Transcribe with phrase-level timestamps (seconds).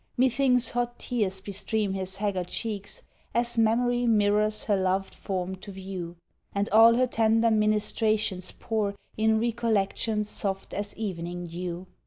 [0.17, 3.03] Methinks hot tears bestream his haggard cheeks
[3.35, 6.15] As memory mirrors her loved form to view,
[6.53, 11.85] And all her tender ministrations pour In recollections soft as evening dew.